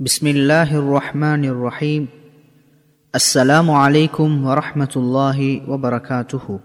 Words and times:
بسم 0.00 0.26
الله 0.26 0.74
الرحمن 0.74 1.44
الرحيم 1.44 2.08
السلام 3.14 3.70
عليكم 3.70 4.44
ورحمة 4.44 4.94
الله 4.96 5.68
وبركاته 5.68 6.60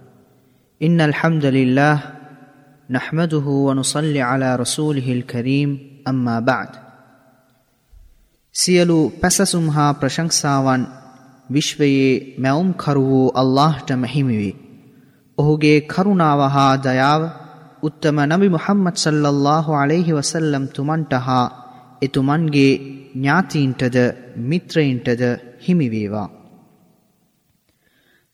إن 0.82 1.02
الحمد 1.02 1.46
لله 1.48 1.96
نحمده 2.90 3.46
ونصلي 3.68 4.22
على 4.22 4.56
رسوله 4.56 5.12
الكريم 5.12 5.70
أما 6.08 6.40
بعد 6.40 6.70
සියලු 8.56 9.12
පැසසුම් 9.22 9.70
හා 9.70 9.92
ප්‍රශංසාවන් 9.94 10.88
විශ්වයේ 11.50 12.40
මැවුම් 12.40 12.74
කරු 12.76 13.06
වූ 13.06 13.28
අල්ලාහ්ට 13.36 13.90
මහිමිවේ. 13.98 14.56
ඔහුගේ 15.38 15.78
කරුණාව 15.88 16.42
හා 16.50 16.74
දයාව 16.80 17.22
උත්තම 17.84 18.18
නබි 18.26 18.50
මුහම්මද් 18.50 18.96
සල්ලල්ලාහු 18.98 19.72
අලෙහි 19.76 20.12
වසල්ලම් 20.14 20.64
තුමන්ට 20.74 21.14
හා 21.22 21.67
එතුමන්ගේ 22.02 22.72
ඥාතීන්ටද 23.16 23.98
මිත්‍රයින්ටද 24.50 25.24
හිමිවේවා. 25.66 26.30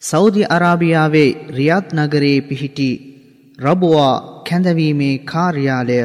සෞදි 0.02 0.44
අරාබියාවේ 0.48 1.30
රියත් 1.50 1.88
නගරයේ 1.94 2.42
පිහිටි 2.42 2.90
රබවා 3.60 4.14
කැඳවීමේ 4.48 5.16
කාර්යාලය 5.26 6.00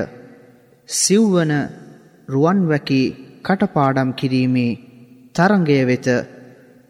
සිව්වන 0.89 1.53
රුවන්වැකි 2.29 3.03
කටපාඩම් 3.45 4.11
කිරීමේ 4.12 4.79
තරංගය 5.34 5.81
වෙත 5.87 6.06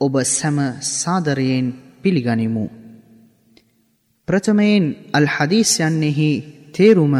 ඔබ 0.00 0.14
සැම 0.26 0.58
සාදරයෙන් 0.92 1.66
පිළිගනිමු. 2.02 2.66
ප්‍රථමයෙන් 4.28 4.84
අල් 5.12 5.26
හදීස්යන්නෙහි 5.26 6.30
තේරුම 6.74 7.14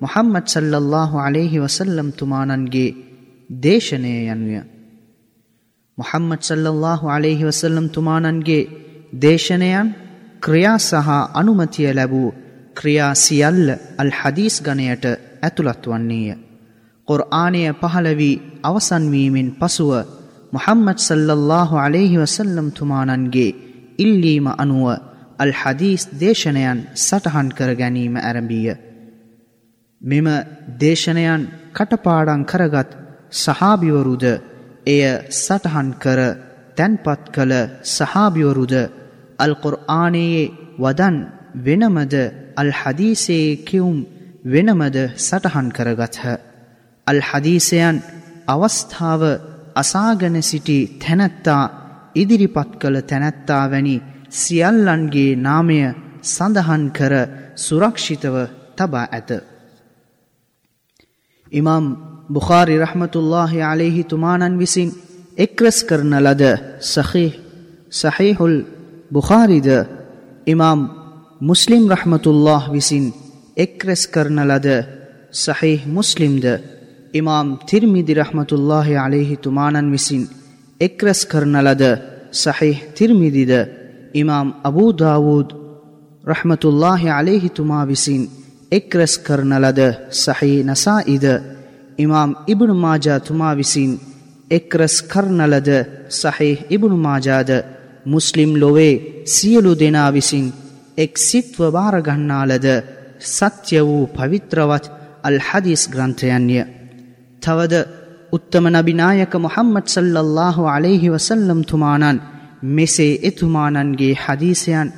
මොහම්මත් 0.00 0.46
සල්ලල්ලාහු 0.46 1.16
අලෙහි 1.18 1.58
වසල්ලම් 1.58 2.08
තුමානන්ගේ 2.12 2.96
දේශනය 3.62 4.12
යනුය. 4.26 4.60
මොහම්මත් 5.98 6.42
සල්ලල්ලාහු 6.42 7.06
අලෙහි 7.08 7.44
වසල්ලම් 7.44 7.88
තුමානන්ගේ 7.88 8.68
දේශනයන් 9.14 9.88
ක්‍රියා 10.40 10.78
සහ 10.80 11.08
අනුමතිය 11.34 11.90
ලැබූ 11.92 12.28
ක්‍රියා 12.74 13.14
සියල්ල 13.16 13.68
අල් 13.98 14.12
හදීස් 14.12 14.56
ගණයට 14.62 15.04
ඇතුළත් 15.42 15.84
වන්නේය. 15.86 16.38
කුර්ආනය 17.08 17.62
පහළවී 17.74 18.40
අවසන්වීමෙන් 18.62 19.48
පසුව 19.52 19.92
මොහම්මත් 20.52 20.98
සල්ලල්ලාහු 21.00 21.74
අලෙහි 21.78 22.16
වසල්ලම් 22.18 22.68
තුමානන්ගේ 22.72 23.56
ඉල්ලීම 23.98 24.46
අනුව 24.54 24.86
අල් 25.38 25.52
හදීස් 25.54 26.02
දේශනයන් 26.20 26.78
සටහන් 26.98 27.48
කර 27.50 27.70
ගැනීම 27.74 28.14
ඇරඹීය. 28.18 28.89
මෙම 30.02 30.26
දේශනයන් 30.80 31.42
කටපාඩං 31.74 32.42
කරගත් 32.42 32.90
සහාබිවරුද 33.34 34.24
එය 34.86 35.02
සටහන් 35.36 35.88
කර 35.94 36.20
තැන්පත් 36.76 37.24
කළ 37.30 37.52
සහාබිවරුද 37.86 38.74
අල්කුර්ආනයේ 39.38 40.50
වදන් 40.78 41.16
වෙනමද 41.56 42.14
අල් 42.56 42.70
හදීසයේ 42.72 43.58
කිවුම් 43.58 43.98
වෙනමද 44.44 44.96
සටහන් 45.18 45.68
කරගත්හ. 45.70 46.20
අල් 47.06 47.20
හදීසයන් 47.20 47.96
අවස්ථාව 48.46 49.22
අසාගන 49.74 50.36
සිටි 50.42 50.78
තැනැත්තා 50.98 51.62
ඉදිරිපත් 52.14 52.70
කළ 52.78 52.96
තැනැත්තා 53.02 53.64
වැනි 53.66 53.96
සියල්ලන්ගේ 54.32 55.38
නාමය 55.38 55.80
සඳහන් 56.24 56.84
කර 56.90 57.12
සුරක්ෂිතව 57.56 58.34
තබා 58.76 59.06
ඇත. 59.08 59.30
ඉමම් 61.52 61.84
බුඛාරි 62.28 62.78
රහමතුල්له 62.78 63.52
عليهෙහි 63.62 64.04
තුමානන් 64.04 64.54
විසින් 64.56 64.88
එක්රස් 65.36 65.78
කරන 65.82 66.12
ලද 66.16 66.42
සහි 66.80 67.26
සහිහුල් 67.92 68.56
බුඛාරිද 69.10 69.68
ඉමම් 70.46 70.80
මුස්ලිම් 71.40 71.84
රහමතුල්له 71.88 72.62
විසින් 72.68 73.04
එක්රස් 73.56 74.02
කරන 74.06 74.38
ලද 74.42 74.68
සහි 75.34 75.72
මුස්ලිම්ද 75.88 76.44
ඉමම් 77.14 77.48
තිර්මිදි 77.60 78.12
රහමතුල්له 78.14 78.88
عليهෙහි 78.96 79.36
තුමානන් 79.36 79.90
විසින් 79.90 80.22
එක්රස් 80.80 81.20
කරන 81.26 81.54
ලද 81.58 81.82
සහි 82.34 82.72
තිර්මිදිද 82.96 83.52
ඉමම් 84.14 84.48
අබූදාවූද් 84.64 85.48
රහමතුල්له 86.24 87.02
عليهෙහි 87.10 87.50
තුමා 87.50 87.84
විසින් 87.84 88.22
එක්රස් 88.72 89.14
කරන 89.18 89.52
ලද 89.56 89.80
සහි 90.16 90.52
නසායිද 90.64 91.26
ඉමාම් 91.98 92.30
ඉබුණු 92.46 92.76
මාජා 92.76 93.20
තුමා 93.20 93.54
විසින් 93.54 93.92
එක්රස් 94.50 94.96
කරන 95.02 95.40
ලද 95.44 95.70
සහි 96.12 96.50
ඉබුණු 96.70 96.98
මාජාද 96.98 97.50
මුස්ලිම් 98.06 98.52
ලොවේ 98.56 98.94
සියලු 99.26 99.72
දෙනා 99.74 100.10
විසින් 100.10 100.46
එක් 100.98 101.12
සිත්ව 101.18 101.60
භාරගන්නාලද 101.68 102.66
සත්‍ය 103.28 103.76
වූ 103.80 104.04
පවිත්‍රවත් 104.08 104.84
අල් 105.24 105.36
හදිස් 105.40 105.82
ග්‍රන්ථයන්ය. 105.88 106.60
තවද 107.42 107.74
උත්තම 108.32 108.64
නබිනායක 108.68 109.32
මොහම්මත් 109.36 109.86
සල්ලල්له 109.88 110.56
අලෙහි 110.68 111.08
වසල්ලම් 111.08 111.60
තුමානන් 111.64 112.22
මෙසේ 112.68 113.20
එතුමානන්ගේ 113.22 114.14
හදීසයන් 114.16 114.88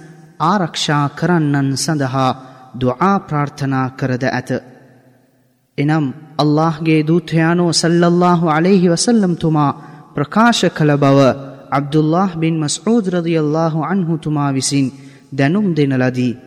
ආරක්ෂා 0.43 1.05
කරන්නන් 1.11 1.69
සඳහා 1.77 2.33
දුආ 2.75 3.17
ප්‍රාර්ථනා 3.21 3.87
කරද 3.93 4.25
ඇත 4.31 4.51
එනම් 5.79 6.07
අල්ලාහ්ගේ 6.39 7.01
දූතයානෝ 7.07 7.73
සල්ලල්ලාහු 7.75 8.47
අලෙහි 8.49 8.89
වසල්ලම්තුමා 8.89 9.71
ප්‍රකාශ 10.15 10.65
කළ 10.71 10.93
බව 10.97 11.21
අබ්දුල්له 11.71 12.31
බින් 12.37 12.55
මස්රෝද 12.59 13.05
රදියල්ලාහු 13.15 13.85
අන්හුතුමා 13.85 14.51
විසින් 14.51 14.87
දැනුම් 15.33 15.67
දෙන 15.75 15.93
ලදී. 15.95 16.39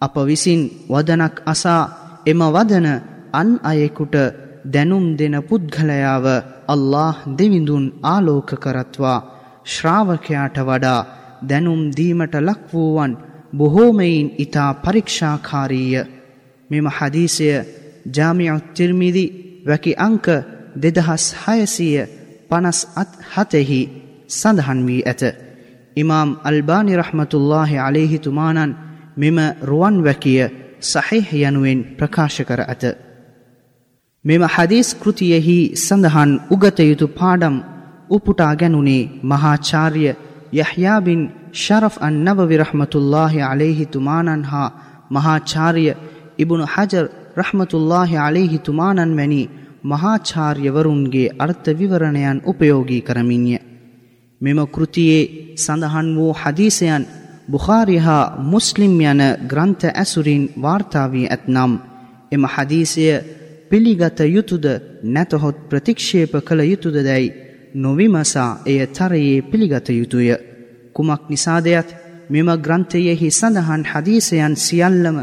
අප 0.00 0.14
විසින් 0.22 0.60
වදනක් 0.88 1.36
අසා 1.46 1.82
එම 2.26 2.40
වදන 2.46 2.86
අන් 3.32 3.50
අයෙකුට 3.62 4.16
දැනුම් 4.66 5.04
දෙන 5.16 5.34
පුද්ගලයාව 5.42 6.26
අල්له 6.68 7.16
දෙවිඳුන් 7.38 7.84
ආලෝක 8.04 8.50
කරත්වා 8.56 9.24
ශ්‍රාවකයාට 9.66 10.56
වඩා 10.60 11.06
දැනුම් 11.42 11.80
දීමට 11.90 12.34
ලක්වූවන් 12.38 13.12
බොහෝමයින් 13.52 14.34
ඉතා 14.38 14.74
පරීක්ෂාකාරීය 14.76 16.04
මෙම 16.70 16.86
හදීසය 16.90 17.48
ජාමියුත් 18.08 18.66
තිර්මිදි 18.74 19.24
වැකි 19.66 19.92
අංක 19.98 20.26
දෙදහස් 20.76 21.24
හයසීය 21.42 22.08
පනස් 22.48 22.80
අත් 22.96 23.10
හතෙහි 23.32 23.80
සඳහන් 24.30 24.80
වී 24.86 25.02
ඇත. 25.04 25.22
ඉමාම් 25.96 26.30
අල්බානි 26.44 26.94
රහමතුල්له 26.94 27.70
අලෙහි 27.78 28.18
තුමානන් 28.18 28.76
මෙම 29.16 29.38
රුවන් 29.62 29.96
වැකිය 30.04 30.42
සහිහ 30.82 31.28
යනුවෙන් 31.40 31.80
ප්‍රකාශ 31.98 32.40
කර 32.42 32.60
ඇත. 32.62 32.84
මෙම 34.24 34.42
හදීස් 34.46 34.88
කෘතියෙහි 34.94 35.58
සඳහන් 35.76 36.30
උගතයුතු 36.50 37.06
පාඩම් 37.10 37.56
උපුටා 38.10 38.54
ගැනුනේ 38.56 39.10
මහාචාර්ය 39.22 40.04
යහ්යාබින් 40.54 41.22
ශරෆ් 41.54 41.98
අන්නබවි 42.00 42.56
රහමතුල්ලාහි 42.56 43.42
අලෙහි 43.42 43.86
තුමානන් 43.86 44.44
හා 44.44 44.74
මහාචාරිය 45.10 45.94
ඉබුණු 46.38 46.66
හජර් 46.66 47.06
රහමතුල්ලාහි 47.36 48.16
අලෙහි 48.18 48.58
තුමානන් 48.60 49.16
වැනි 49.16 49.48
මහාචාර්යවරුන්ගේ 49.84 51.32
අර්ථ 51.38 51.68
විවරණයන් 51.70 52.42
උපයෝගී 52.44 53.02
කරමින්ය. 53.02 53.58
මෙම 54.40 54.58
කෘතියේ 54.66 55.30
සඳහන් 55.56 56.08
වූ 56.16 56.32
හදීසයන් 56.34 57.06
බුඛාරි 57.48 57.96
හා 57.98 58.32
මුස්ලිම් 58.44 59.00
යන 59.02 59.22
ග්‍රන්ථ 59.46 59.84
ඇසුරින් 59.92 60.44
වාර්තා 60.62 61.06
වී 61.08 61.26
ඇතනම් 61.26 61.72
එම 62.32 62.44
හදීසය 62.46 63.04
පිළිගත 63.70 64.20
යුතුයද 64.28 64.66
නැතහොත් 65.04 65.56
ප්‍රතික්ෂේප 65.68 66.32
කළ 66.40 66.60
යුතුයදැයි 66.64 67.34
නොවිමසා 67.74 68.50
එය 68.66 68.86
තරයේ 68.88 69.42
පිළිගත 69.42 69.88
යුතුය. 69.90 70.28
කුමක් 70.98 71.22
නිසාදයත් 71.28 71.88
මෙම 72.28 72.48
ග්‍රන්ථයෙහි 72.58 73.28
සඳහන් 73.30 73.82
හදීසයන් 73.84 74.54
සියල්ලම 74.58 75.18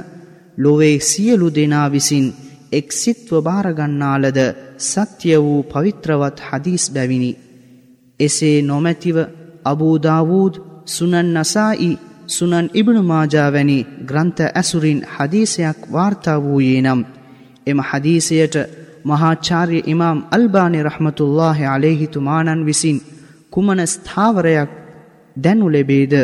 ලොවේ 0.58 0.98
සියලු 1.02 1.48
දෙනා 1.50 1.88
විසින් 1.90 2.28
එක්සිත්ව 2.72 3.32
භාරගන්නාලද 3.40 4.40
සත්‍ය 4.82 5.30
වූ 5.38 5.62
පවිත්‍රවත් 5.66 6.38
හදීස් 6.42 6.86
බැවිනි. 6.92 7.32
එසේ 8.20 8.58
නොමැතිව 8.62 9.18
අබූදාවූද් 9.66 10.54
සුනන් 10.88 11.28
නසායි 11.34 11.92
සුනන් 12.28 12.68
ඉබුණු 12.74 13.04
මාජා 13.04 13.50
වැනි 13.52 13.78
ග්‍රන්ථ 14.06 14.42
ඇසුරින් 14.52 15.02
හදීසයක් 15.10 15.80
වාර්තා 15.92 16.40
වූයේ 16.40 16.82
නම් 16.82 17.02
එම 17.68 17.80
හදීසයට 17.82 18.56
මහාචාර්ය 19.04 19.80
ඉමාම් 19.86 20.20
අල්බානි 20.32 20.80
රහමතුල්له 20.84 21.60
අලෙහි 21.68 22.08
තුමානන් 22.08 22.66
විසින් 22.66 22.98
කුමන 23.52 23.80
ස්ථාවරයක් 23.86 24.72
දැනු 25.37 25.67
ලැබේද 25.69 26.15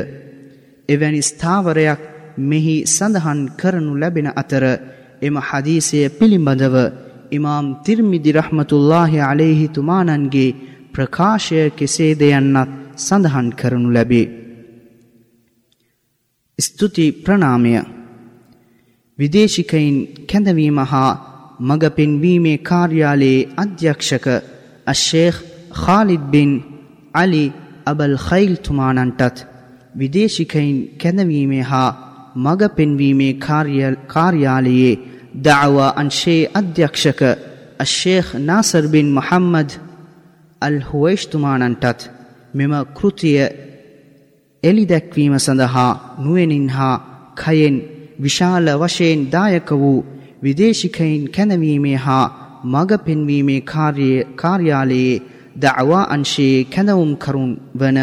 එවැනි 0.88 1.22
ස්ථාවරයක් 1.22 2.00
මෙහි 2.40 2.76
සඳහන් 2.86 3.40
කරනු 3.56 3.92
ලැබෙන 3.94 4.28
අතර 4.32 4.64
එම 5.22 5.36
හදීසය 5.40 5.98
පිළිබඳව 6.10 6.76
ඉමාම් 7.30 7.66
තිර්මිදි 7.84 8.30
රහමතුල්ලාහි 8.32 9.18
අලෙහි 9.22 9.66
තුමානන්ගේ 9.68 10.56
ප්‍රකාශය 10.92 11.60
කෙසේද 11.70 12.20
යන්නත් 12.30 12.70
සඳහන් 12.98 13.48
කරනු 13.52 13.88
ලැබේ. 13.90 14.32
ස්තුති 16.58 17.06
ප්‍රනාමය 17.24 17.72
විදේශිකයින් 19.18 19.96
කැඳවීම 20.26 20.78
හා 20.84 21.12
මඟ 21.60 21.84
පෙන්වීමේ 21.90 22.58
කාර්යාලයේ 22.60 23.48
අධ්‍යක්ෂක 23.56 24.26
අශේඛ් 24.86 25.38
خالد 25.74 26.22
බින් 26.24 26.50
අලි 27.14 27.44
අබල් 27.91 28.15
ඛයිල් 28.19 28.53
තුමාණන්ටත් 28.57 29.37
විදේශිකයින් 29.95 30.77
කැඳවීමේ 30.97 31.63
හා 31.63 31.89
මඟ 32.35 32.69
පෙන්වීමේ 32.69 33.33
කාර්යාලයේ 34.07 34.99
දعوى 35.37 35.87
අංශයේ 35.95 36.49
අධ්‍යක්ෂක 36.53 37.21
අෂේඛ් 37.79 38.29
නාසර් 38.39 38.85
බින් 38.87 39.07
මුහම්මද් 39.09 39.69
අල් 40.61 40.77
හුවයිෂ් 40.81 41.23
තුමාණන්ටත් 41.27 41.99
මෙම 42.53 42.73
කෘතිය 42.95 43.39
එලි 44.63 44.83
දැක්වීම 44.85 45.35
සඳහා 45.37 45.91
නුවණින් 46.19 46.67
හා 46.69 46.95
කයෙන් 47.35 47.75
විශාල 48.19 48.65
වශයෙන් 48.77 49.21
දායක 49.27 49.69
වූ 49.73 50.05
විදේශිකයින් 50.43 51.23
කැඳවීමේ 51.29 51.97
හා 51.97 52.25
මඟ 52.65 52.93
පෙන්වීමේ 52.99 53.61
කාර්යාලයේ 54.35 55.21
දعවා 55.55 56.05
අංශයේ 56.09 56.65
කැඳවුම්කරුන් 56.65 57.51
වන 57.79 57.99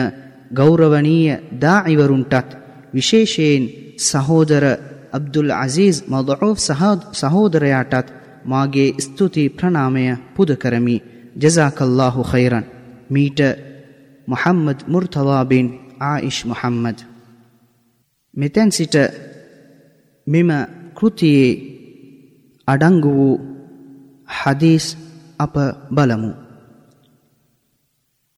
ගෞරවනීය 0.54 1.38
දාඉවරුන්ටත් 1.60 2.48
විශේෂයෙන් 2.94 3.64
සහෝදර 3.98 4.64
අබ්දුල් 5.12 5.50
අසීස් 5.56 5.96
මදහෝෆ් 6.06 6.58
සහෝදරයාටත් 7.12 8.06
මාගේ 8.44 8.94
ස්තුති 8.98 9.44
ප්‍රනාමය 9.48 10.04
පුද 10.34 10.50
කරමි 10.56 10.96
ජසාකල්ලාහු 11.36 12.22
خيرًا 12.22 12.60
මීට 13.10 13.40
මොහම්මද් 14.28 14.78
මුර්තවාබින් 14.86 15.66
ආයිෂ් 16.00 16.44
මොහම්මද් 16.44 16.98
මෙතැන් 18.34 18.70
සිට 18.72 18.94
මෙම 20.26 20.50
කෘතියේ 20.94 21.50
අඩංගු 22.68 23.10
වූ 23.10 23.36
හදීස් 24.38 24.86
අප 25.38 25.54
බලමු. 25.90 26.32